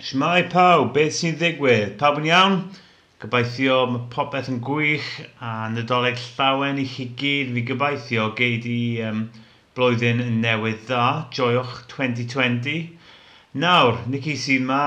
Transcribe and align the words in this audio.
Shmai 0.00 0.48
pawb, 0.48 0.94
beth 0.94 1.12
sy'n 1.12 1.34
ddigwydd? 1.36 1.90
Pawb 2.00 2.18
yn 2.22 2.28
iawn? 2.30 2.54
Gobeithio 3.20 3.74
mae 3.90 4.06
popeth 4.14 4.46
yn 4.48 4.62
gwych 4.64 5.08
a 5.44 5.50
nadolig 5.72 6.22
llawen 6.38 6.80
i 6.80 6.86
chi 6.88 7.04
gyd 7.20 7.50
fi 7.56 7.64
gobeithio 7.68 8.30
gei 8.38 8.54
di 8.64 8.78
um, 9.04 9.18
blwyddyn 9.76 10.22
newydd 10.44 10.86
dda. 10.88 11.02
Joiwch 11.36 11.74
2020. 11.92 12.78
Nawr, 13.60 14.00
Nicky 14.14 14.38
sy'n 14.40 14.64
ma 14.72 14.80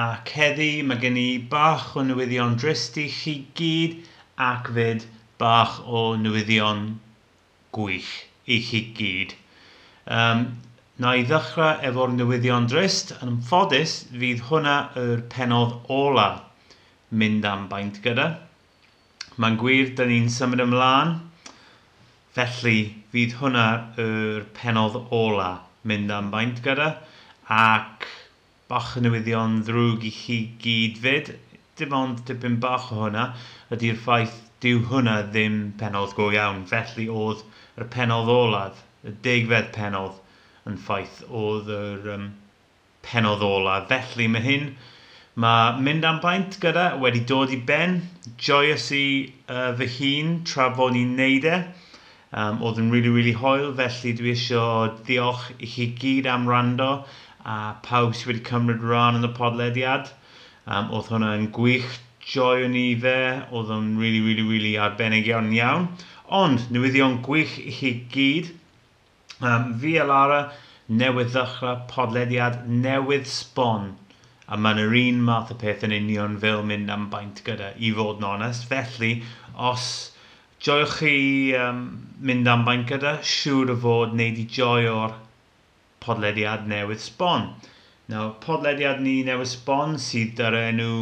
a 0.00 0.02
Ceddi, 0.28 0.84
mae 0.84 1.00
gen 1.00 1.16
i 1.16 1.26
bach 1.56 1.96
o 1.96 2.04
newyddion 2.10 2.60
drist 2.60 3.00
i 3.00 3.08
chi 3.08 3.38
gyd 3.62 3.96
ac 4.50 4.68
fyd 4.76 5.08
bach 5.40 5.80
o 5.86 6.04
newyddion 6.26 6.88
gwych 7.78 8.12
i 8.44 8.60
chi 8.68 8.84
gyd. 9.00 9.36
Um, 10.20 10.50
Na 11.02 11.12
i 11.14 11.20
ddechrau 11.22 11.76
efo'r 11.88 12.10
newyddion 12.10 12.64
drist, 12.70 13.12
yn 13.22 13.28
ymffodus 13.32 13.92
fydd 14.10 14.40
hwnna 14.48 14.72
yr 14.98 15.20
penodd 15.34 15.76
ola. 15.94 16.24
Mynd 17.20 17.46
am 17.46 17.68
baint 17.70 18.00
gyda. 18.06 18.24
Mae'n 19.38 19.60
gwir, 19.60 19.92
da 19.94 20.08
ni'n 20.08 20.26
symud 20.38 20.64
ymlaen, 20.64 21.14
felly 22.40 22.74
fydd 23.14 23.38
hwnna 23.38 23.68
yr 24.06 24.42
penodd 24.58 24.98
ola. 25.20 25.52
Mynd 25.86 26.10
am 26.16 26.34
baint 26.34 26.58
gyda, 26.66 26.90
ac 27.60 28.10
bach 28.72 28.96
y 28.98 29.06
newyddion 29.06 29.60
ddrwg 29.68 30.10
i 30.10 30.14
chi 30.18 30.42
gyd 30.66 30.98
fyd, 31.06 31.34
dim 31.78 31.94
ond 32.02 32.26
dipyn 32.26 32.58
bach 32.64 32.90
o 32.90 33.04
hwnna, 33.04 33.28
ydy'r 33.70 34.02
ffaith 34.02 34.40
dyw 34.66 34.82
hwnna 34.90 35.20
ddim 35.30 35.62
penodd 35.78 36.18
go 36.18 36.32
iawn, 36.34 36.64
felly 36.74 37.06
oedd 37.22 37.46
yr 37.78 37.86
penodd 37.94 38.34
olaf, 38.40 38.82
y 39.06 39.14
degfed 39.28 39.76
penodd, 39.78 40.18
yn 40.68 40.78
ffaith 40.84 41.22
oedd 41.28 41.68
yr 41.72 42.08
um, 42.14 42.28
penodd 43.06 43.44
ola. 43.46 43.80
Felly 43.90 44.28
mae 44.30 44.44
hyn, 44.44 44.70
mae 45.44 45.76
mynd 45.84 46.06
am 46.08 46.20
baint 46.24 46.58
gyda 46.62 46.90
wedi 47.02 47.24
dod 47.32 47.52
i 47.54 47.60
ben. 47.70 48.00
Joyous 48.36 48.90
i 48.96 49.04
uh, 49.48 49.72
fy 49.78 49.88
hun 49.96 50.34
tra 50.48 50.68
fod 50.76 50.96
ni'n 50.96 51.14
neud 51.18 51.48
e. 51.48 51.60
Um, 52.28 52.60
oedd 52.60 52.82
yn 52.82 52.90
rili, 52.92 53.08
really, 53.08 53.14
really 53.16 53.36
hoel, 53.40 53.70
felly 53.78 54.12
dwi 54.18 54.34
eisiau 54.34 54.90
diolch 55.08 55.46
i 55.64 55.70
chi 55.72 55.86
gyd 55.96 56.28
am 56.28 56.44
rando 56.50 56.90
a 57.48 57.54
pawb 57.86 58.12
sydd 58.12 58.28
wedi 58.32 58.44
cymryd 58.50 58.84
rhan 58.84 59.16
yn 59.16 59.24
y 59.24 59.32
podlediad. 59.38 60.12
Um, 60.68 60.90
oedd 60.92 61.08
hwnna 61.08 61.32
yn 61.38 61.48
gwych, 61.56 61.88
joiwn 62.28 62.74
ni 62.76 62.92
fe, 63.00 63.16
oedd 63.48 63.72
o'n 63.72 63.94
really, 63.96 64.20
really, 64.20 64.44
really 64.44 64.74
arbennig 64.76 65.30
iawn 65.30 65.48
iawn. 65.56 65.88
Ond, 66.28 66.66
newyddion 66.74 67.22
gwych 67.24 67.56
i 67.62 67.72
chi 67.72 67.94
gyd. 68.12 68.50
Um, 69.40 69.70
fi 69.80 69.96
a 69.96 70.04
Lara 70.04 70.42
newydd 70.88 71.32
ddechrau, 71.34 71.80
podlediad 71.90 72.62
newydd 72.68 73.26
sbon. 73.28 73.90
A 74.48 74.56
mae'n 74.56 74.80
yr 74.80 74.94
un 75.02 75.18
math 75.24 75.50
o 75.52 75.56
peth 75.60 75.82
yn 75.84 75.92
union 75.92 76.38
fel 76.40 76.62
mynd 76.64 76.88
am 76.92 77.08
baint 77.12 77.42
gyda, 77.44 77.74
i 77.76 77.90
fod 77.96 78.22
yn 78.22 78.28
onest. 78.30 78.64
Felly, 78.70 79.10
os 79.70 79.88
joiwch 80.64 80.94
chi 81.00 81.16
um, 81.60 81.82
mynd 82.24 82.48
am 82.48 82.64
baint 82.64 82.88
gyda, 82.88 83.18
siŵr 83.32 83.74
o 83.74 83.76
fod 83.82 84.14
neu 84.16 84.32
di 84.36 84.46
joio'r 84.58 85.12
podlediad 86.04 86.64
newydd 86.70 87.04
sbon. 87.04 87.50
Nawr, 88.08 88.32
podlediad 88.44 89.02
ni 89.04 89.18
newydd 89.26 89.52
sbon 89.52 89.98
sydd 90.00 90.40
ar 90.40 90.56
enw 90.56 90.92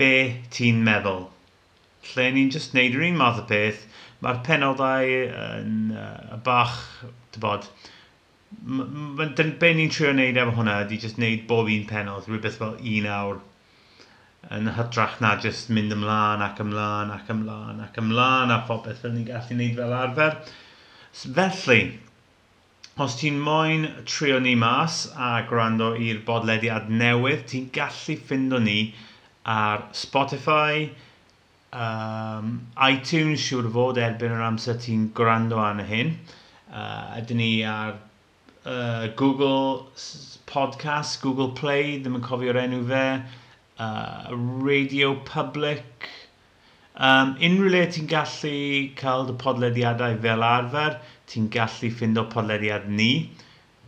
Be 0.00 0.12
Ti'n 0.52 0.84
Meddwl. 0.84 1.24
Lle 2.10 2.26
ni'n 2.34 2.52
just 2.52 2.76
wneud 2.76 2.98
yr 2.98 3.06
un 3.08 3.16
math 3.20 3.40
o 3.40 3.46
peth, 3.48 3.86
mae'r 4.20 4.44
penodau 4.44 5.16
yn 5.30 5.96
uh, 5.96 6.36
bach, 6.44 6.76
dy 7.32 7.40
bod, 7.40 7.68
be 8.50 9.72
ni'n 9.74 9.92
trio 9.94 10.10
wneud 10.10 10.38
efo 10.42 10.56
hwnna 10.56 10.80
ydy 10.84 10.98
just 11.04 11.20
wneud 11.20 11.46
bob 11.50 11.70
un 11.70 11.86
penod 11.90 12.26
rhywbeth 12.26 12.58
fel 12.62 12.76
un 12.94 13.06
awr 13.16 13.38
yn 14.56 14.70
hytrach 14.74 15.20
na 15.22 15.36
just 15.44 15.70
mynd 15.76 15.94
ymlaen 15.94 16.42
ac 16.46 16.62
ymlaen 16.64 17.12
ac 17.14 17.30
ymlaen 17.34 17.82
ac 17.84 18.00
ymlaen 18.02 18.54
a 18.54 18.58
phopeth 18.70 19.02
fel 19.04 19.14
ni'n 19.14 19.28
gallu 19.28 19.56
wneud 19.56 19.76
fel 19.78 19.94
arfer. 19.98 20.38
Felly, 21.20 21.78
os 23.04 23.16
ti'n 23.20 23.38
moyn 23.46 23.86
trio 24.14 24.40
ni 24.42 24.56
mas 24.64 24.98
a 25.28 25.30
gwrando 25.52 25.92
i'r 26.08 26.24
bodlediad 26.26 26.90
newydd, 26.90 27.46
ti'n 27.52 27.70
gallu 27.76 28.18
ffindo 28.18 28.58
ni 28.66 28.78
ar 29.54 29.86
Spotify, 30.02 30.88
um, 31.86 32.52
iTunes 32.90 33.46
siŵr 33.46 33.70
fod 33.78 34.02
erbyn 34.08 34.36
yr 34.36 34.46
amser 34.50 34.78
ti'n 34.82 35.10
gwrando 35.16 35.62
arno 35.62 35.86
hyn. 35.86 36.16
Uh, 36.70 37.18
ydyn 37.20 37.40
ni 37.42 37.52
ar 37.66 37.98
uh, 38.64 39.08
Google 39.16 39.88
Podcast, 40.46 41.20
Google 41.22 41.52
Play, 41.52 41.98
ddim 41.98 42.18
yn 42.18 42.24
cofio'r 42.24 42.58
enw 42.60 42.80
fe, 42.88 43.04
uh, 43.80 44.30
Radio 44.66 45.14
Public. 45.28 46.08
Um, 46.96 47.36
unrhyw 47.40 47.70
le 47.72 47.84
ti'n 47.94 48.08
gallu 48.10 48.54
cael 49.00 49.28
dy 49.28 49.36
podlediadau 49.40 50.18
fel 50.24 50.44
arfer, 50.44 50.98
ti'n 51.30 51.48
gallu 51.54 51.92
ffind 51.94 52.20
o 52.20 52.26
podlediad 52.34 52.88
ni. 53.00 53.30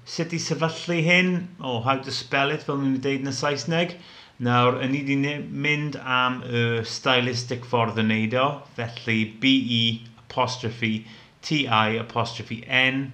Sut 0.09 0.33
i 0.33 0.41
sefyllu 0.43 1.01
hyn, 1.05 1.33
o 1.61 1.77
oh, 1.77 1.81
how 1.85 1.99
to 1.99 2.15
spell 2.15 2.55
it 2.55 2.65
fel 2.67 2.81
ni'n 2.81 3.01
dweud 3.05 3.27
yn 3.27 3.33
y 3.33 3.37
Saesneg. 3.37 3.97
Nawr, 4.43 4.81
yn 4.83 4.95
ni 4.95 5.03
wedi 5.05 5.35
mynd 5.67 5.99
am 6.03 6.41
y 6.49 6.63
stylistic 6.89 7.69
ffordd 7.69 8.01
yn 8.03 8.09
neud 8.11 8.39
o, 8.41 8.47
felly 8.79 9.19
BE 9.43 9.83
apostrophe 10.25 10.95
TI 11.43 11.99
apostrophe 12.01 12.63
N 12.67 13.11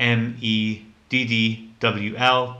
M 0.00 0.36
E 0.40 0.56
D 1.12 1.24
D 1.28 1.38
W 1.80 2.16
L 2.16 2.56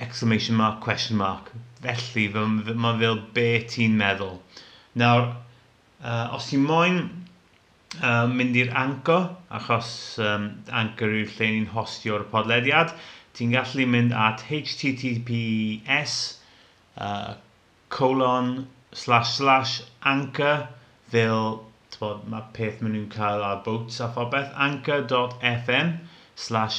exclamation 0.00 0.56
mark, 0.56 0.80
question 0.80 1.16
mark. 1.16 1.52
Felly, 1.80 2.28
mae 2.28 2.98
fel 3.00 3.20
be 3.34 3.46
ti'n 3.70 3.96
meddwl. 4.00 4.38
Nawr, 5.00 5.28
uh, 6.02 6.34
os 6.36 6.48
ti'n 6.50 6.64
moyn 6.66 6.98
uh, 8.02 8.26
mynd 8.32 8.56
i'r 8.60 8.72
anco, 8.76 9.18
achos 9.58 9.90
um, 10.22 10.48
anchor 10.82 11.12
yw'r 11.20 11.32
lle 11.36 11.50
ni'n 11.54 11.70
hostio'r 11.72 12.26
podlediad, 12.32 12.94
ti'n 13.36 13.52
gallu 13.56 13.86
mynd 13.92 14.16
at 14.16 14.44
https 14.48 16.16
uh, 16.96 17.34
colon 17.92 18.66
slash 18.96 19.36
slash 19.38 19.82
anchor 20.12 20.66
fel 21.12 21.62
bod, 22.00 22.18
mae 22.32 22.44
peth 22.56 22.80
maen 22.82 22.94
nhw'n 22.96 23.12
cael 23.12 23.42
ar 23.48 23.60
boats 23.66 23.96
a 24.04 24.06
phobeth. 24.16 24.50
Anchor.fm 24.66 25.88
slash 26.46 26.76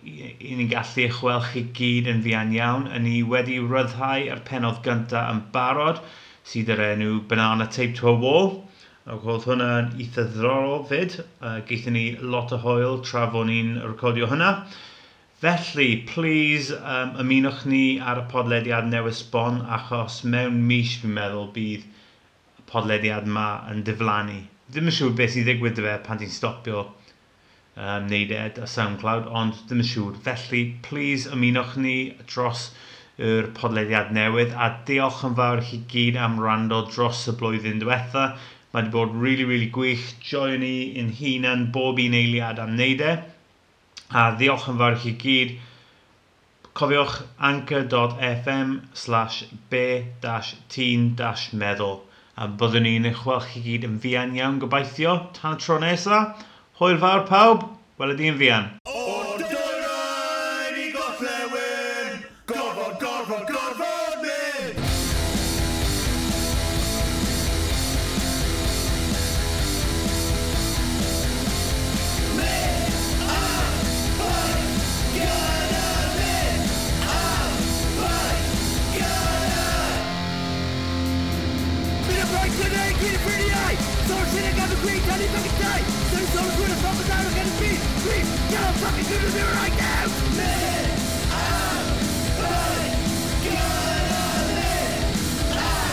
i 0.07 0.53
ni'n 0.55 0.69
gallu 0.71 1.05
eich 1.05 1.17
weld 1.27 1.47
chi 1.51 1.63
gyd 1.75 2.11
yn 2.13 2.21
fian 2.23 2.53
iawn. 2.55 2.85
Yn 2.95 3.03
ni 3.03 3.17
wedi 3.27 3.57
ryddhau 3.59 4.29
ar 4.31 4.43
penodd 4.47 4.79
gyntaf 4.85 5.33
yn 5.33 5.41
barod 5.57 5.99
sydd 6.47 6.71
yr 6.71 6.85
enw 6.93 7.17
Banana 7.33 7.67
Tape 7.67 7.99
to 7.99 8.13
a 8.13 8.15
Wall. 8.15 8.53
Ac 9.11 9.27
oedd 9.27 9.49
hwnna'n 9.49 9.91
eitha 9.99 10.29
ddorol 10.37 10.87
fyd. 10.93 11.19
Uh, 11.43 11.59
Geithio 11.67 11.97
ni 11.97 12.05
lot 12.23 12.55
o 12.55 12.61
hoel 12.63 13.01
tra 13.03 13.27
fod 13.35 13.51
ni'n 13.51 13.75
recordio 13.83 14.31
hwnna. 14.31 14.53
Felly, 15.43 15.91
please 16.15 16.73
um, 16.79 17.19
ymunwch 17.21 17.67
ni 17.69 17.85
ar 17.99 18.23
y 18.23 18.27
podlediad 18.31 18.87
newydd 18.89 19.19
sbon 19.19 19.65
achos 19.77 20.23
mewn 20.25 20.63
mis 20.71 20.95
fi'n 21.03 21.19
meddwl 21.19 21.51
bydd 21.57 21.89
y 22.63 22.69
podlediad 22.71 23.27
yma 23.27 23.49
yn 23.75 23.83
diflannu. 23.91 24.45
Ddim 24.71 24.93
yn 24.93 24.97
siŵr 25.01 25.19
beth 25.19 25.35
sy'n 25.35 25.51
ddigwydd 25.51 25.81
dy 25.81 25.91
fe 25.91 26.03
pan 26.07 26.23
ti'n 26.23 26.39
stopio 26.39 26.87
um, 27.77 28.07
neided 28.07 28.59
e 28.59 28.63
a 28.63 28.67
SoundCloud, 28.71 29.27
ond 29.41 29.55
ddim 29.67 29.81
yn 29.83 29.89
siŵr. 29.91 30.15
Felly, 30.27 30.63
please 30.87 31.23
ymunwch 31.35 31.75
ni 31.81 31.97
dros 32.31 32.61
yr 33.29 33.45
podlediad 33.59 34.09
newydd 34.15 34.53
a 34.59 34.61
diolch 34.89 35.21
yn 35.29 35.37
fawr 35.39 35.61
chi 35.69 35.79
gyd 35.91 36.17
am 36.19 36.35
rando 36.43 36.79
dros 36.89 37.21
y 37.31 37.33
blwyddyn 37.41 37.81
diwetha. 37.83 38.25
Mae 38.73 38.81
wedi 38.83 38.95
bod 38.95 39.11
really, 39.25 39.47
really 39.51 39.71
gwych. 39.75 40.07
Joio 40.31 40.57
ni 40.59 40.77
yn 41.03 41.11
hunan 41.21 41.61
bob 41.75 41.97
un 42.03 42.19
eiliad 42.21 42.59
am 42.63 42.73
wneud 42.75 43.01
e. 43.07 43.09
A 44.11 44.13
ddiolch 44.39 44.69
yn 44.73 44.81
fawr 44.81 44.97
chi 45.03 45.13
gyd. 45.27 45.51
Cofiwch 46.75 47.17
anchor.fm 47.51 48.71
slash 49.05 49.37
b-tîn-meddwl 49.71 51.97
a 52.35 52.37
byddwn 52.51 52.85
ni'n 52.89 53.11
eich 53.13 53.23
weld 53.29 53.47
chi 53.53 53.61
gyd 53.69 53.83
yn 53.87 54.01
fuan 54.03 54.37
iawn 54.41 54.61
gobeithio 54.63 55.13
tan 55.39 55.55
y 55.55 55.57
tro 55.63 55.77
nesaf. 55.83 56.25
Hwyl 56.75 56.97
fawr 56.99 57.21
pawb, 57.29 57.61
wel 58.03 58.13
ydy'n 58.17 58.35
fian. 58.35 58.65
O'r 58.91 59.45
dyrau 59.47 60.75
i 60.75 60.89
gollewin, 60.91 62.17
gorfod, 62.51 62.97
gorfod, 62.99 63.45
gorfod 63.47 64.17
mynd! 64.25 64.81
the 82.75 83.13
y 83.13 83.23
bryd 83.29 83.47
iau! 83.47 83.79
Sorsin 84.11 84.51
yn 84.51 84.59
gafel 84.59 84.83
gwneud, 84.83 85.07
dan 85.13 85.23
i'n 85.29 85.39
never 87.25 87.37
gonna 87.37 87.61
be 87.61 87.73
free. 88.05 88.23
Fucking 88.85 89.05
do 89.05 89.17
right 89.57 89.77
now. 89.79 90.05
Man, 90.37 90.91
I'm 91.33 91.89
gonna 92.37 92.77
live. 94.53 95.09
I'm 95.57 95.89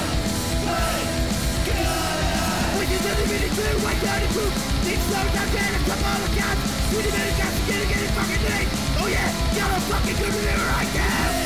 gonna 1.65 1.95
When 2.75 2.87
you 2.89 2.97
really 2.99 3.25
mean 3.31 3.43
it 3.47 3.53
too, 3.55 3.73
wake 3.85 4.01
down 4.01 4.21
and 4.21 4.31
prove. 4.35 4.55
Need 4.83 4.99
slow 5.07 5.23
down, 5.31 5.47
get 5.51 5.71
a 5.71 5.79
couple 5.87 6.23
of 6.25 6.31
guys. 6.35 6.59
20 6.91 7.11
minutes, 7.11 7.37
got 7.37 7.51
to 7.53 7.61
get 7.67 7.79
it, 7.81 7.87
get 7.87 8.01
it 8.03 8.11
fucking 8.11 8.43
late. 8.49 8.69
Oh 8.99 9.07
yeah, 9.07 9.31
get 9.55 9.71
I'm 9.71 9.81
fucking 9.87 10.15
do 10.15 10.27
right 10.27 10.93
now. 10.95 11.40